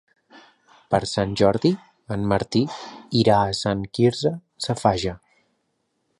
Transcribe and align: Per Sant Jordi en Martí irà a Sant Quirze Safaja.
Per 0.93 0.99
Sant 1.11 1.35
Jordi 1.41 1.71
en 2.17 2.25
Martí 2.33 2.63
irà 3.23 3.37
a 3.43 3.55
Sant 3.61 3.85
Quirze 3.99 4.35
Safaja. 4.69 5.17